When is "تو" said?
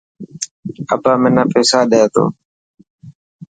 2.13-2.25